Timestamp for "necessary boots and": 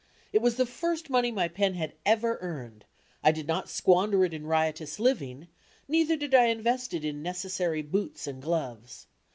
7.21-8.41